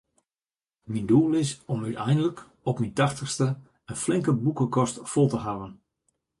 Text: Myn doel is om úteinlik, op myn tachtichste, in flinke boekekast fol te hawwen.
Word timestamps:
Myn 0.91 1.07
doel 1.09 1.33
is 1.43 1.51
om 1.73 1.81
úteinlik, 1.89 2.39
op 2.69 2.75
myn 2.79 2.95
tachtichste, 2.99 3.47
in 3.91 4.01
flinke 4.03 4.31
boekekast 4.43 4.95
fol 5.11 5.29
te 5.31 5.39
hawwen. 5.45 5.73